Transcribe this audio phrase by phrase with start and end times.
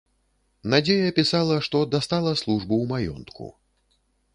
[0.73, 3.57] Надзея пісала, што дастала службу ў маёнтку.